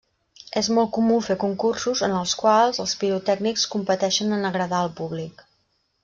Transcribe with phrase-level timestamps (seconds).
[0.61, 5.45] És molt comú fer concursos, en els quals, els pirotècnics competeixen en agradar el públic.